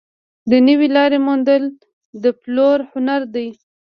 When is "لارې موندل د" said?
0.95-2.25